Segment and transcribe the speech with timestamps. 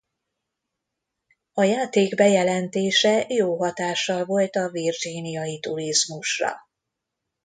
[1.53, 6.55] A játék bejelentése jó hatással volt a virginiai turizmusra.